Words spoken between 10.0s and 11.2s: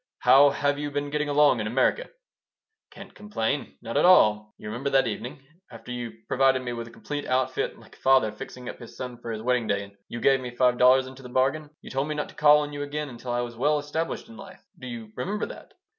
you gave me five dollars